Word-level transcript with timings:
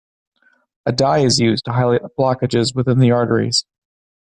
A 0.87 0.91
dye 0.91 1.19
is 1.19 1.39
used 1.39 1.65
to 1.65 1.73
highlight 1.73 2.01
blockages 2.17 2.73
within 2.73 2.97
the 2.97 3.11
arteries. 3.11 3.65